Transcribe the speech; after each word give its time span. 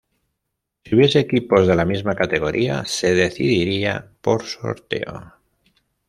Si 0.83 0.95
hubiese 0.95 1.19
equipos 1.19 1.67
de 1.67 1.75
la 1.75 1.85
misma 1.85 2.15
categoría, 2.15 2.83
se 2.85 3.13
decidiría 3.13 4.09
por 4.21 4.41
sorteo. 4.47 5.35